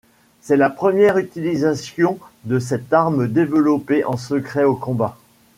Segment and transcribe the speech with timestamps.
[0.41, 5.15] C'est la première utilisation de cette arme développé en secret au combat.